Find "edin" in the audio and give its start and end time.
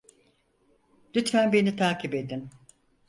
2.15-2.49